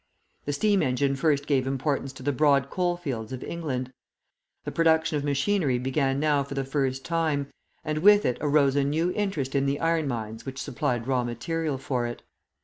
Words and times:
The 0.45 0.53
steam 0.53 0.81
engine 0.81 1.15
first 1.15 1.45
gave 1.45 1.67
importance 1.67 2.11
to 2.13 2.23
the 2.23 2.31
broad 2.31 2.71
coal 2.71 2.97
fields 2.97 3.31
of 3.31 3.43
England; 3.43 3.93
the 4.63 4.71
production 4.71 5.15
of 5.15 5.23
machinery 5.23 5.77
began 5.77 6.19
now 6.19 6.43
for 6.43 6.55
the 6.55 6.65
first 6.65 7.05
time, 7.05 7.51
and 7.85 7.99
with 7.99 8.25
it 8.25 8.39
arose 8.41 8.75
a 8.75 8.83
new 8.83 9.11
interest 9.11 9.53
in 9.53 9.67
the 9.67 9.79
iron 9.79 10.07
mines 10.07 10.43
which 10.43 10.57
supplied 10.59 11.05
raw 11.05 11.23
material 11.23 11.77
for 11.77 12.07
it. 12.07 12.23